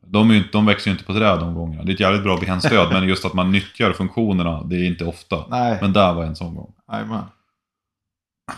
[0.07, 1.83] De, inte, de växer ju inte på träd de gångerna.
[1.83, 5.05] Det är ett jävligt bra benstöd, men just att man nyttjar funktionerna, det är inte
[5.05, 5.45] ofta.
[5.49, 6.73] Nej, Men där var en sån gång.
[6.91, 7.23] jajamän.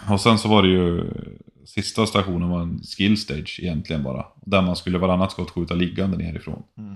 [0.09, 1.03] Och sen så var det ju,
[1.65, 4.25] sista stationen var en skill stage egentligen bara.
[4.41, 6.63] Där man skulle varannat skott skjuta liggande nerifrån.
[6.77, 6.95] Mm.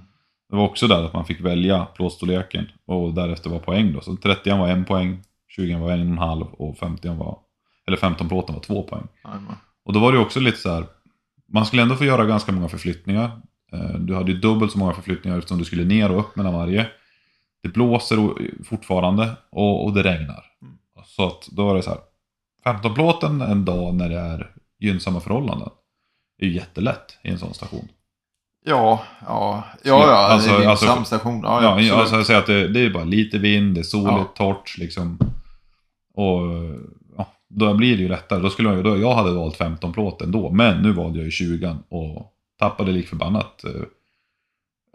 [0.50, 4.02] Det var också där att man fick välja plåtstorleken och därefter var poäng då.
[4.02, 7.38] Så 30 var en poäng, 20 var en och en halv och 50 var,
[7.88, 9.08] eller 15 plåten var två poäng.
[9.24, 9.56] Jajamän.
[9.86, 10.86] Och då var det också lite så här,
[11.52, 13.42] man skulle ändå få göra ganska många förflyttningar.
[13.74, 16.54] Eh, Du hade ju dubbelt så många förflyttningar eftersom du skulle ner och upp mellan
[16.54, 16.88] varje.
[17.64, 18.18] Det blåser
[18.64, 20.44] fortfarande och, och det regnar.
[20.62, 20.74] Mm.
[21.06, 22.00] Så att då var det så här,
[22.74, 25.70] 15-plåten en dag när det är gynnsamma förhållanden.
[26.42, 27.88] är ju jättelätt i en sån station.
[28.66, 31.42] Ja, ja, ja, ja Alltså- det är en alltså- gynnsam station.
[31.44, 33.84] Ja, Ja, ja, alltså jag säger att det, det är bara lite vind, det är
[33.84, 34.32] soligt, Ja.
[34.36, 35.18] torrt liksom.
[36.14, 36.42] Och
[37.56, 38.40] då blir det ju lättare.
[38.42, 41.78] Då skulle ju- då, jag hade valt 15-plåten då, men nu valde jag ju 20
[41.90, 43.64] och tappade lik förbannat.
[43.64, 43.72] Eh,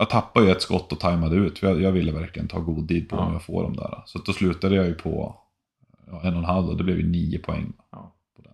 [0.01, 2.89] Jag tappade ju ett skott och tajmade ut, för jag, jag ville verkligen ta god
[2.89, 3.29] tid på Ja.
[3.29, 4.03] mig att få dem där.
[4.07, 5.37] Så då slutade jag ju på
[6.07, 7.73] ja, en och en halv och det blev ju nio poäng.
[7.93, 8.15] Ja.
[8.37, 8.53] På den.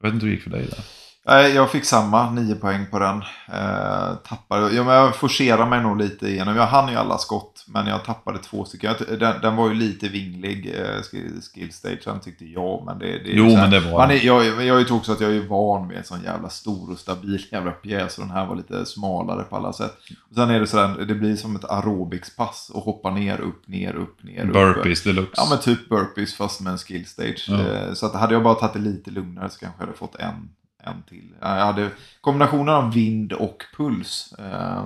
[0.00, 0.84] Jag vet inte hur det gick för dig där.
[1.28, 3.16] Nej, jag fick samma, nio poäng på den.
[3.52, 6.56] Eh, tappade, ja, men jag forcerade mig nog lite igenom.
[6.56, 8.94] Jag hann ju alla skott, men jag tappade två stycken.
[9.08, 12.82] Jag, den, den var ju lite vinglig, eh, skill, skill stagen tyckte jag.
[12.86, 14.16] Men det, det är Jo, men det var man den.
[14.18, 16.98] är, jag, jag tror också att jag är van med en sån jävla stor och
[16.98, 18.18] stabil jävla pjäs.
[18.18, 19.96] Och den här var lite smalare på alla sätt.
[20.30, 23.94] Och sen är det sådär, det blir som ett aerobicspass och hoppa ner, upp, ner,
[23.94, 24.52] upp, ner, upp.
[24.52, 25.32] Burpees deluxe.
[25.36, 27.46] Ja men typ burpees fast med en skill stage.
[27.48, 27.60] Ja.
[27.60, 30.14] Eh, Så att hade jag bara tagit det lite lugnare så kanske jag hade fått
[30.14, 30.48] en,
[30.86, 31.28] en till.
[31.40, 34.32] Jag hade kombinationen av vind och puls.
[34.38, 34.84] eh,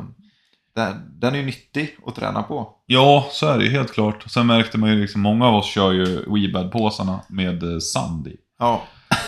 [0.74, 2.68] Den, den är ju nyttig att träna på.
[2.86, 4.30] Ja, så är det ju helt klart.
[4.30, 8.36] Sen märkte man ju liksom, många av oss kör ju Weebad-påsarna med eh, sand i.
[8.58, 8.82] Ja,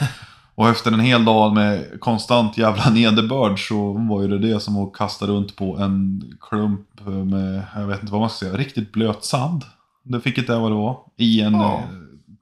[0.55, 4.77] Och efter en hel dag med konstant jävla nederbörd så var ju det det som
[4.85, 8.93] att kasta runt på en klump med, jag vet inte vad man ska säga, riktigt
[8.93, 9.65] blöt sand.
[10.03, 10.99] Det fick inte vad det var.
[11.17, 11.75] I en Ja.
[11.79, 11.85] eh,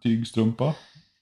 [0.03, 0.75] tygstrumpa.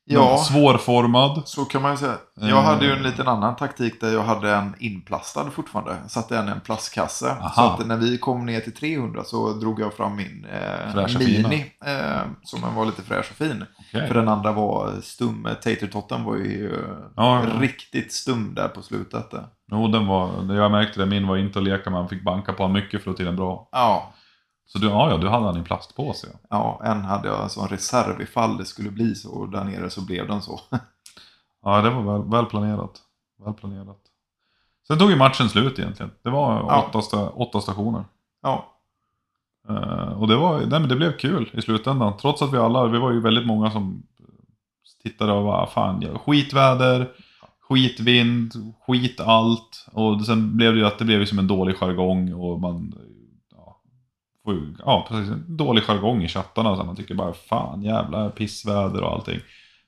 [0.09, 1.43] Ja Svårformad.
[1.45, 2.17] så kan man ju säga.
[2.43, 2.49] Eh.
[2.49, 5.97] Jag hade ju en liten annan taktik där jag hade en inplastad fortfarande.
[6.03, 7.31] Jag satte den i en plastkasse.
[7.31, 7.51] Aha.
[7.55, 11.73] Så att när vi kom ner till 300 så drog jag fram min eh, Mini.
[11.85, 13.65] Eh, som var lite fräsch och fin.
[13.89, 14.09] Okej.
[14.09, 15.49] För den andra var stum.
[15.63, 16.81] Tatertotten var ju eh,
[17.17, 17.61] Ja, ja.
[17.61, 19.31] riktigt stum där på slutet.
[19.71, 21.07] Jo, den var, jag märkte det.
[21.07, 22.01] Min var inte att leka med.
[22.01, 23.69] Man fick banka på mycket för att till den bra.
[23.73, 24.13] Ja,
[24.73, 26.27] Så du, ja, ja, du hade han i plastpåse.
[26.33, 26.79] Ja.
[26.83, 29.31] ja, en hade jag som reserv ifall det skulle bli så.
[29.31, 30.61] Och där nere så blev den så.
[31.63, 33.01] Ja, det var väl, väl planerat.
[33.45, 34.01] Väl planerat.
[34.87, 36.11] Sen tog ju matchen slut egentligen.
[36.23, 36.87] Det var Ja.
[36.89, 38.05] åtta, sta, åtta stationer.
[38.43, 38.75] ja,
[39.69, 42.17] Eh, och det, var, nej, men det blev kul i slutändan.
[42.17, 44.03] Trots att vi alla, vi var ju väldigt många som
[45.03, 47.11] tittade och var fan, ja, skitväder,
[47.69, 48.53] skitvind,
[48.87, 49.87] skit allt.
[49.93, 53.08] Och sen blev det ju att det blev som en dålig jargong och man, ja,
[54.85, 56.77] ja precis, dålig jargong i chattarna.
[56.77, 59.41] Så man tycker bara fan jävla pissväder och allting.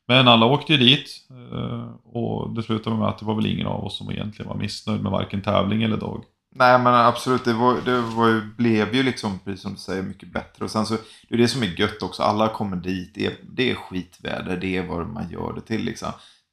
[0.09, 1.11] Men alla åkte ju dit
[1.53, 4.57] eh, och det slutade med att det var väl ingen av oss som egentligen var
[4.57, 6.25] missnöjd med varken tävling eller dag.
[6.55, 10.03] Nej men absolut, det, var, det var ju, blev ju liksom, precis som du säger,
[10.03, 10.65] mycket bättre.
[10.65, 10.95] Och sen så,
[11.29, 14.57] det är det som är gött också, alla kommer dit, det är, det är skitväder,
[14.57, 16.09] det är vad man gör det till liksom.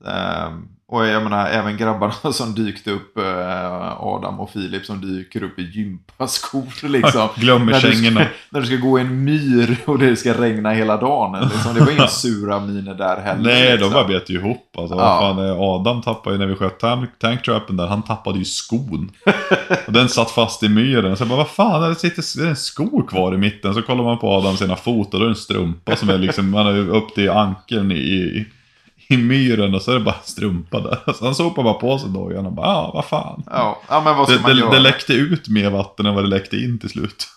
[0.06, 5.44] Ehm, och jag menar, även grabbarna som dykte upp, eh, Adam och Filip som dyker
[5.44, 7.28] upp i gympaskor liksom.
[7.36, 8.20] Glömmer när, du kängorna.
[8.22, 11.50] ska, när du ska gå i en myr och det ska regna hela dagen.
[11.54, 11.74] Liksom.
[11.74, 13.44] Det var inga sura miner där heller.
[13.44, 13.92] Nej, de liksom.
[13.94, 14.76] bara bet ju ihop.
[14.78, 15.20] Alltså, Ja.
[15.22, 19.12] fan, eh, Adam tappade ju när vi sköt tank, tanktrappen där, han tappade ju skon.
[19.88, 21.18] och den satt fast i myren.
[21.18, 23.74] Så jag bara, vad fan, det sitter det är en sko kvar i mitten.
[23.74, 26.18] Så kollar man på Adam sina fot och då är det en strumpa som är
[26.18, 28.46] liksom, man är upp till ankeln i,
[29.10, 31.14] i, myren och så är det bara strumpa där.
[31.14, 33.44] Så han sopade bara på sig dojan och bara, ja vad fan.
[33.46, 34.72] Ja, ja, men vad ska Det, man det, göra?
[34.72, 37.28] det läckte ut mer vatten än vad det läckte in till slut.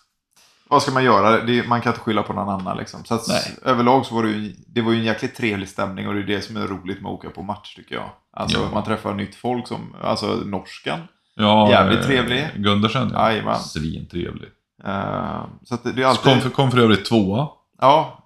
[0.69, 1.41] Vad ska man göra?
[1.45, 2.77] Det, man kan inte skylla på någon annan.
[2.77, 3.05] Liksom.
[3.05, 3.57] Så att, Nej.
[3.65, 6.25] överlag så var det ju, det var ju en jäkligt trevlig stämning och det är
[6.27, 8.11] det som är roligt med att åka på match tycker jag.
[8.37, 8.69] Alltså Ja.
[8.75, 10.99] man träffar nytt folk som, alltså norskan.
[11.35, 12.49] Ja, Jävligt eh, trevlig.
[12.57, 13.31] Gundersen, ja.
[13.31, 13.57] Jajamän.
[13.59, 14.49] Svintrevlig.
[14.87, 16.43] Uh, så att det, är Så alltid...
[16.43, 17.49] kom, kom för övrigt tvåa.
[17.81, 18.25] Ja,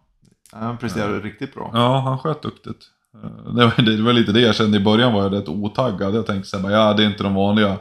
[0.52, 1.70] han presterade riktigt bra.
[1.74, 2.78] Ja, han sköt duktigt.
[3.22, 6.14] Eh, Det var, det var lite det jag kände i början var jag rätt otaggad.
[6.14, 7.76] Jag tänkte såhär, ja det är inte de vanliga.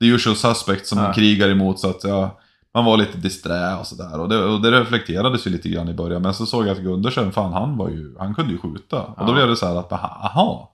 [0.00, 2.38] Det är usual suspects som man krigar emot så att ja,
[2.74, 4.20] man var lite disträ och sådär.
[4.20, 6.22] Och det, och det reflekterades ju lite grann i början.
[6.22, 9.02] Men så såg jag att Gundersen, fan han var ju, han kunde ju skjuta.
[9.02, 9.34] Och då Ja.
[9.34, 10.72] blev det så här att, aha.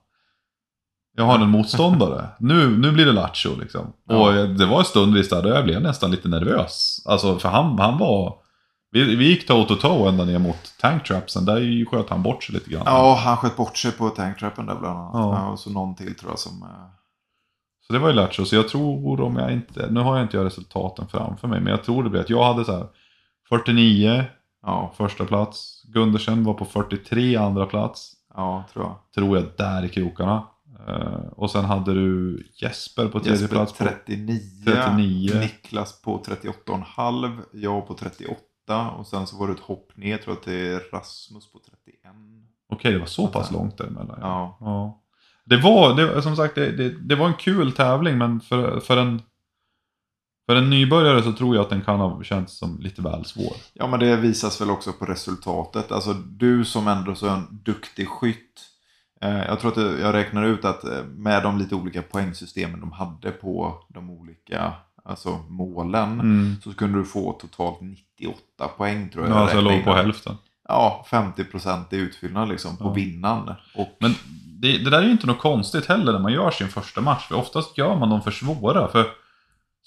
[1.15, 2.25] Jag har en motståndare.
[2.39, 3.93] nu, nu blir det lattjo liksom.
[4.09, 4.15] Ja.
[4.15, 7.03] Och det var en stund visst där jag blev nästan lite nervös.
[7.05, 8.33] Alltså för han, han var...
[8.93, 11.45] Vi, vi gick toe to toe ända ner mot tanktrapsen.
[11.45, 12.83] Där sköt han bort sig lite grann.
[12.85, 15.11] Ja, han sköt bort sig på tanktrappen där bland annat.
[15.13, 15.35] Ja.
[15.41, 15.47] Ja.
[15.51, 16.63] och så någon till tror jag som...
[16.63, 16.67] eh,
[17.87, 20.37] Så det var ju Lattjo, så jag tror om jag inte, nu har jag inte
[20.37, 22.87] jag resultaten framför mig, men jag tror det blir att jag hade så här
[23.49, 24.23] 49
[24.65, 28.95] Ja, första plats, Gundersen var på 43 andra plats, ja, tror jag.
[29.15, 30.43] tror jag där i krokarna.
[30.87, 33.73] Eh, och sen hade du Jesper på tredje Jesper plats.
[33.73, 35.39] På, 39, 39.
[35.39, 38.35] Niklas på 38,5, jag på 38
[38.71, 41.99] och sen så var det ett hopp ner tror jag till Rasmus på 31.
[42.69, 44.17] Okej, det var så pass långt däremellan.
[44.21, 44.57] Ja.
[44.59, 44.99] ja.
[45.45, 48.97] Det var, det, som sagt, det, det, det var en kul tävling, men för, för,
[48.97, 49.21] en,
[50.45, 53.53] för en nybörjare så tror jag att den kan ha känts som lite väl svår.
[53.73, 55.91] Ja men det visas väl också på resultatet.
[55.91, 58.61] Alltså du som ändå så är en duktig skytt.
[59.21, 62.79] Eh, Jag tror att det- jag räknar ut att eh, med de lite olika poängsystemen
[62.79, 64.73] de hade på de olika
[65.05, 66.55] alltså målen Mm.
[66.63, 69.37] så kunde du få totalt 98 poäng tror jag.
[69.37, 70.37] Ja, så jag låg på hälften.
[70.67, 72.89] Ja, 50% i utfyllnad liksom på Ja.
[72.89, 73.55] vinnaren.
[73.75, 74.15] Och, Men
[74.61, 77.27] det, det där är ju inte något konstigt heller när man gör sin första match.
[77.27, 78.87] För oftast gör man dem för svåra.
[78.87, 79.05] För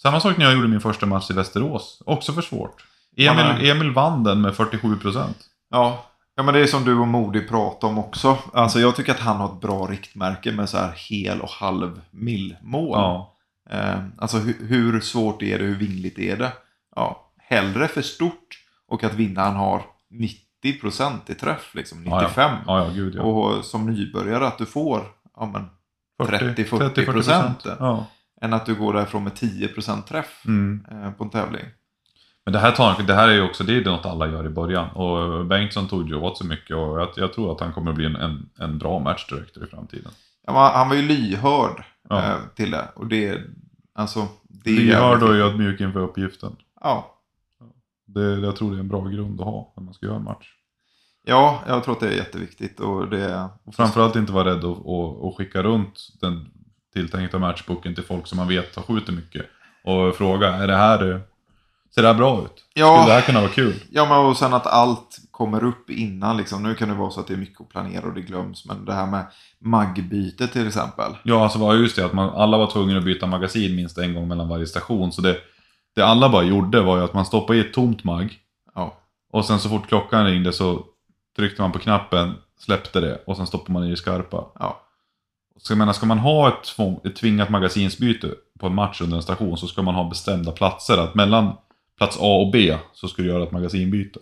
[0.02, 2.02] samma sak när jag gjorde min första match i Västerås.
[2.06, 2.84] Också för svårt.
[3.18, 5.34] Man är- Emil, Emil vann den med 47%.
[5.70, 6.04] ja,
[6.36, 8.38] ja, men det är som du och Modi pratade om också.
[8.52, 12.00] Alltså jag tycker att han har ett bra riktmärke med så här hel och halv
[12.10, 12.98] millmål.
[12.98, 13.35] Ja.
[13.70, 16.52] Eh, alltså hur, hur svårt är det, hur vingligt är det?
[16.96, 19.82] Ja, hellre för stort och att vinnaren har
[20.64, 22.50] 90% i träff, liksom Ja, 95.
[22.66, 23.22] Ja, ja, gud ja.
[23.22, 25.02] Och som nybörjare att du får
[25.52, 25.66] men,
[26.22, 26.54] 30-40
[26.94, 27.12] 30-40%.
[27.12, 27.66] procent.
[28.42, 30.86] Än att du går därifrån med 10% träff Mm.
[30.90, 31.64] eh, på en tävling.
[32.44, 34.48] Men det här, tar, det här är ju också det är något alla gör i
[34.48, 34.90] början.
[34.90, 38.04] Och Bengtsson tog ju åt sig mycket och jag, jag tror att han kommer bli
[38.06, 40.10] en, en, en bra matchdirektör i framtiden.
[40.46, 42.24] Ja, han var ju lyhörd Ja.
[42.24, 42.88] eh, till det.
[42.94, 43.40] Och det,
[43.94, 46.56] alltså, det är Lyhörd och ödmjuk inför uppgiften.
[46.80, 47.12] Ja.
[48.06, 50.24] Det, jag tror det är en bra grund att ha när man ska göra en
[50.24, 50.46] match.
[51.26, 52.80] ja, jag tror att det är jätteviktigt.
[52.80, 56.50] Och det, Och framförallt inte vara rädd att, att, att skicka runt den
[56.92, 59.46] tilltänkta matchboken till folk som man vet har skjutit mycket.
[59.84, 61.20] Och fråga, är det här,
[61.94, 62.64] ser det här bra ut?
[62.74, 62.96] Ja.
[62.96, 63.74] Skulle det här kunna vara kul?
[63.90, 66.36] Ja, men och sen att allt kommer upp innan.
[66.36, 66.62] Liksom.
[66.62, 68.64] Nu kan det vara så att det är mycket att planera och det glöms.
[68.64, 69.26] Men det här med
[69.58, 71.12] maggbyte till exempel.
[71.22, 74.14] Ja, alltså var just det att man, alla var tvungna att byta magasin minst en
[74.14, 75.12] gång mellan varje station.
[75.12, 75.36] Så det,
[75.94, 78.38] det alla bara gjorde var ju att man stoppade i ett tomt mag.
[78.74, 78.96] Ja,
[79.32, 80.84] Och sen så fort klockan ringde så
[81.36, 84.44] tryckte man på knappen, släppte det och sen stoppade man i det skarpa.
[84.58, 84.80] ja,
[85.56, 89.16] Så jag menar, ska man ha ett, tvång, ett tvingat magasinsbyte på en match under
[89.16, 90.98] en station så ska man ha bestämda platser.
[90.98, 91.52] Att mellan
[91.98, 94.20] plats A och B så ska du göra ett magasinbyte.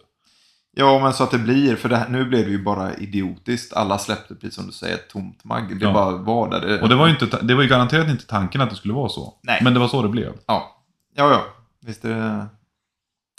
[0.75, 1.77] Ja men så att det blir.
[1.77, 3.73] För det här, nu blev det ju bara idiotiskt.
[3.73, 5.79] Alla släppte, precis som du säger, ett tomt magg.
[5.81, 5.93] Det Ja.
[5.93, 6.61] bara var där.
[6.61, 8.95] Det, Och det var ju inte, det var ju garanterat inte tanken att det skulle
[8.95, 9.39] vara så.
[9.43, 9.61] Nej.
[9.65, 10.33] Men det var så det blev.
[10.47, 10.85] Ja,
[11.15, 11.45] ja, ja.
[11.87, 12.47] Visst är det.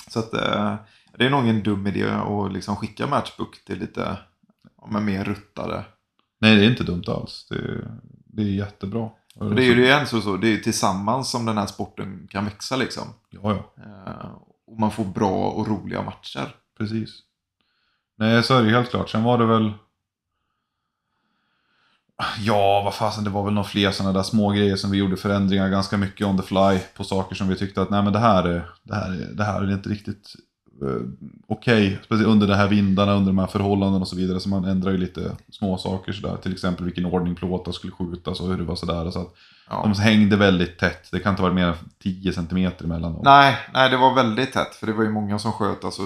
[0.09, 0.75] Så att eh,
[1.17, 4.17] det är nog en dum idé att liksom skicka Matchbook till lite
[4.89, 5.85] men mer ruttade.
[6.41, 7.47] Nej, det är inte dumt alls.
[7.49, 7.87] Det,
[8.25, 9.09] det är jättebra.
[9.37, 12.27] För det är ju det är så, så, det är tillsammans som den här sporten
[12.31, 13.03] kan växa liksom.
[13.29, 13.83] Ja, ja.
[13.83, 14.31] Eh,
[14.67, 16.55] och man får bra och roliga matcher.
[16.77, 17.09] Precis.
[18.17, 19.09] Nej, så är det helt klart.
[19.09, 19.73] Sen var det väl...
[22.39, 25.17] Ja, vad fasen, det var väl några fler sådana där små grejer som vi gjorde
[25.17, 28.19] förändringar ganska mycket on the fly på saker som vi tyckte att nej men det
[28.19, 30.33] här är, det här är, det här är inte riktigt
[30.81, 31.01] eh,
[31.47, 31.99] okej.
[32.05, 34.39] Speciellt under de här vindarna, under de här förhållandena och så vidare.
[34.39, 36.37] Så man ändrar ju lite små saker sådär.
[36.37, 39.11] Till exempel vilken ordning plåtar skulle skjutas och hur det var sådär.
[39.11, 39.33] Så att
[39.69, 39.81] Ja.
[39.95, 41.11] de hängde väldigt tätt.
[41.11, 43.21] Det kan inte vara mer än 10 cm emellan dem.
[43.25, 44.75] Nej, nej, det var väldigt tätt.
[44.75, 45.83] För det var ju många som sköt.
[45.85, 46.01] Alltså,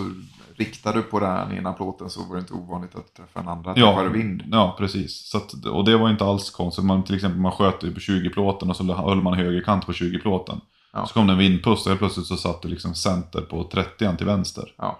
[0.56, 3.74] riktade du på den ena plåten så var det inte ovanligt att träffa en andra
[3.74, 4.44] träffade vind.
[4.52, 5.30] Ja, precis.
[5.30, 6.86] Så att, och det var inte alls konstigt.
[6.86, 10.62] Man, till exempel man sköt på 20-plåten och så höll man högerkant på 20-plåten.
[10.94, 11.06] Ja.
[11.06, 14.18] Så kom det en vindpust och helt plötsligt så satt du liksom center på 30
[14.18, 14.74] till vänster.
[14.78, 15.00] Ja.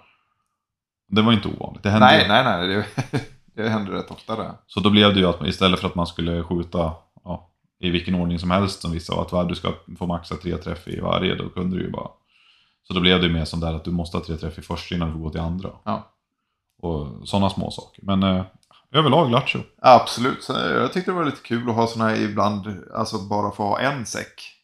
[1.08, 1.82] Det var inte ovanligt.
[1.82, 2.28] Det hände Nej, ju.
[2.28, 2.68] nej, nej.
[2.68, 3.20] Det,
[3.62, 4.54] det hände rätt ofta det.
[4.66, 6.92] Så då blev det ju att istället för att man skulle skjuta
[7.24, 7.50] ja,
[7.80, 11.00] i vilken ordning som helst som vissa, att du ska få maxa tre träff i
[11.00, 12.08] varje, då kunde du ju bara...
[12.82, 14.62] Så då blev det ju mer som där att du måste ha tre träff i
[14.62, 15.70] första innan du får gå till andra.
[15.84, 16.12] Ja.
[16.82, 18.04] Och sådana små saker.
[18.04, 18.44] Men eh,
[18.92, 19.60] överlag lattjo.
[19.82, 20.48] Absolut.
[20.48, 23.80] Jag tyckte det var lite kul att ha sådana här ibland, alltså bara få ha
[23.80, 24.59] en säck.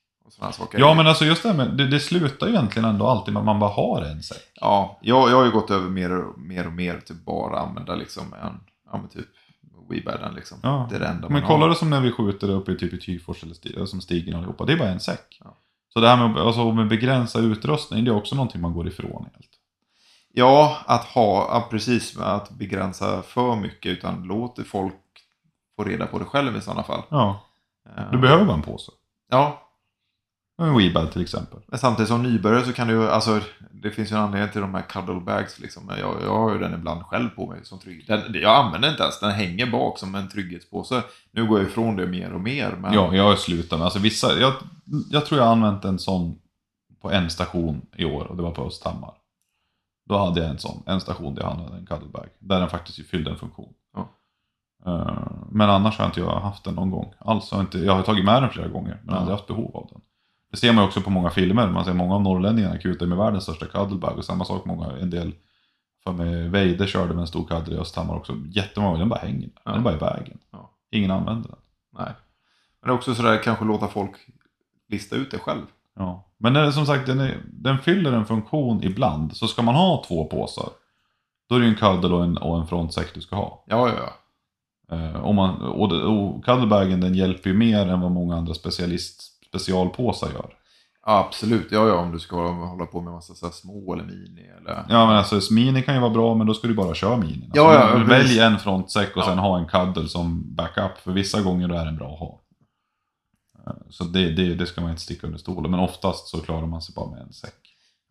[0.58, 0.74] Och.
[0.78, 3.40] Ja, men alltså just det här med, det, det slutar ju egentligen ändå alltid med
[3.40, 4.52] att man bara har en säck.
[4.54, 7.94] Ja, jag, jag har ju gått över mer och mer, och mer till bara använda
[7.94, 8.60] liksom en,
[8.92, 9.26] ja men typ
[9.90, 10.58] Weebadden liksom.
[10.62, 10.86] Ja.
[10.90, 11.68] Det är det enda Men man kolla har.
[11.68, 14.36] det som när vi skjuter uppe i typ i Tyfors eller Stig, eller som Stigen
[14.36, 14.64] allihopa.
[14.64, 15.40] Det är bara en säck.
[15.44, 15.56] Ja.
[15.92, 19.26] Så det här med, alltså, med begränsad utrustning, det är också någonting man går ifrån
[19.34, 19.50] helt.
[20.32, 24.94] Ja, att ha, ja, precis, att begränsa för mycket utan låt folk
[25.76, 27.02] få reda på det själv i sådana fall.
[27.08, 27.42] Ja,
[27.96, 28.92] Eh, du behöver bara en påse.
[29.30, 29.65] Ja,
[30.58, 31.60] Weebad till exempel.
[31.66, 33.40] men samtidigt som nybörjare så kan du alltså
[33.70, 35.82] det finns ju en anledning till de här cuddle bags liksom.
[36.00, 38.04] Jag, jag har ju den ibland själv på mig som trygg.
[38.06, 41.02] Den, jag använder inte ens, den hänger bak som en trygghetspåse.
[41.30, 42.76] Nu går jag ifrån det mer och mer.
[42.80, 42.92] Men...
[42.94, 44.52] Ja, jag har slutat med, alltså vissa, jag,
[45.10, 46.38] jag tror jag har använt en sån
[47.02, 49.14] på en station i år och det var på Östhammar.
[50.08, 52.26] Då hade jag en sån, en station där jag hade en cuddlebag.
[52.38, 53.72] Där den faktiskt fyllde en funktion.
[53.94, 54.08] Ja.
[54.86, 57.12] Eh, Men annars har inte jag haft den någon gång.
[57.18, 59.20] Alls har jag inte, jag har tagit med den flera gånger men Ja.
[59.20, 60.00] aldrig haft behov av den.
[60.56, 61.70] Det ser man ju också på många filmer.
[61.70, 65.10] Man ser många av norrlänningarna kutar med världens största cuddlebag och samma sak många, en
[65.10, 65.34] del
[66.04, 68.34] för mig, Veide körde med en stor cuddle i Östhammar också.
[68.50, 69.50] Jättemånga, den bara hänger där.
[69.64, 69.70] Ja.
[69.70, 70.38] Den är bara i vägen.
[70.52, 70.70] Ja.
[70.90, 71.58] Ingen använder den.
[71.98, 72.12] Nej.
[72.80, 74.12] Men det är också sådär, kanske låta folk
[74.88, 75.62] lista ut det själv.
[75.96, 76.24] Ja.
[76.38, 79.36] Men när, som sagt, den, är, den fyller en funktion ibland.
[79.36, 80.68] Så ska man ha två påsar,
[81.48, 83.64] då är det ju en cuddle och en, och en frontsäck du ska ha.
[83.66, 84.12] Ja, ja, ja.
[84.96, 88.54] Eh, om man, och, det- och cuddlebagen den hjälper ju mer än vad många andra
[88.54, 90.52] specialist, specialpåsar gör.
[91.06, 91.66] Ja, absolut.
[91.72, 94.84] Ja, ja, om du ska hålla på med massa så små eller mini eller...
[94.88, 97.44] Ja men alltså mini kan ju vara bra men då ska du bara köra mini.
[97.44, 98.38] Alltså, Ja, ja, välj precis.
[98.40, 99.26] en frontsäck och Ja.
[99.26, 100.98] sen ha en cuddle som backup.
[100.98, 102.40] För vissa gånger är den bra att ha.
[103.66, 105.70] Eh, Så det, det, det ska man inte sticka under stolen.
[105.70, 107.60] Men oftast så klarar man sig bara med en säck.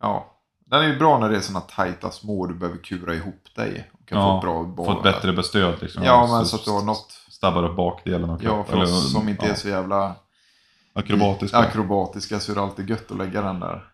[0.02, 0.32] Ja.
[0.70, 3.44] Den är ju bra när det är såna tajta små och du behöver kura ihop
[3.56, 3.90] dig.
[3.92, 4.86] Och kan få Ja, ett bra boll.
[4.86, 6.02] Få ett bättre bestöd liksom.
[6.04, 7.12] Ja, men så att du har något...
[7.30, 10.14] Stabbar upp bakdelen och Ja, för oss som inte är så jävla
[10.96, 11.58] akrobatiska.
[11.58, 13.84] akrobatiska så är det alltid gött att lägga den där.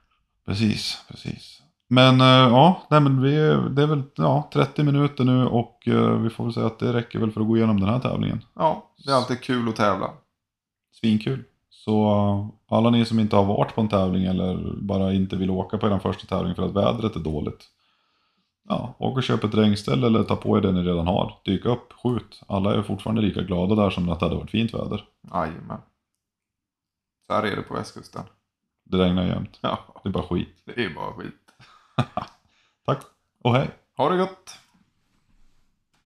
[0.46, 1.62] Precis, precis.
[1.88, 3.30] Men eh, ja, nej, men vi,
[3.70, 6.92] det är väl ja, 30 minuter nu och eh, vi får väl säga att det
[6.92, 8.44] räcker väl för att gå igenom den här tävlingen.
[8.54, 10.10] Ja, det är alltid kul att tävla.
[11.00, 11.44] Svinkul.
[11.70, 15.50] Så eh, alla ni som inte har varit på en tävling eller bara inte vill
[15.50, 17.64] åka på er första tävling för att vädret är dåligt.
[18.68, 21.40] Ja, åk och köp ett regnställ eller ta på er det ni redan har.
[21.44, 22.42] Dyk upp, skjut.
[22.46, 25.04] Alla är fortfarande lika glada där som att det hade varit fint väder.
[25.32, 25.78] Jajamän.
[27.32, 28.22] Så här är det på västkusten.
[28.84, 29.58] Det regnar jämt.
[29.60, 30.62] Ja, Det är bara skit.
[30.64, 31.34] det är bara skit.
[32.86, 33.02] Tack
[33.42, 33.70] och hej!
[33.96, 34.58] Ha det gott!